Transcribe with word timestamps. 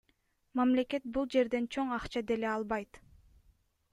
Мамлекет 0.59 1.05
бул 1.17 1.27
жерден 1.35 1.69
чоң 1.77 1.93
акча 1.97 2.25
деле 2.31 2.51
албайт. 2.53 3.01